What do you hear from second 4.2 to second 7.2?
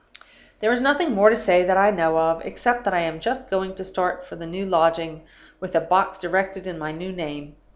for the new lodging, with a box directed in my new